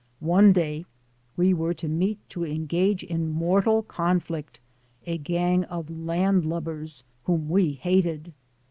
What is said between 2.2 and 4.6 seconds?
to engage in mortal conflict